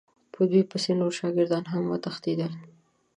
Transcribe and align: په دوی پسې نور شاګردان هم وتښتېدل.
په 0.33 0.41
دوی 0.51 0.63
پسې 0.71 0.91
نور 1.01 1.11
شاګردان 1.19 1.63
هم 1.71 1.83
وتښتېدل. 1.87 2.51